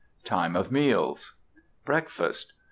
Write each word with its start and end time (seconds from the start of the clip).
TIME 0.25 0.55
OF 0.55 0.71
MEALS. 0.71 1.35
BREAKFAST. 1.85 2.53